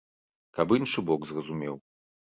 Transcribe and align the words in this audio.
Каб 0.59 0.73
іншы 0.79 1.05
бок 1.11 1.29
зразумеў. 1.33 1.75